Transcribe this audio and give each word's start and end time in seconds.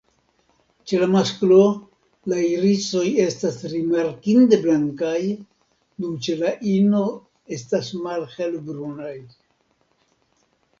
Ĉe 0.91 0.99
la 1.01 1.07
masklo, 1.15 1.57
la 2.33 2.39
irisoj 2.53 3.03
estas 3.25 3.59
rimarkinde 3.75 4.59
blankaj, 4.65 5.21
dum 6.01 6.17
ĉe 6.29 6.39
la 6.43 6.57
ino 6.73 7.05
estas 7.61 7.95
malhelbrunaj. 8.09 9.15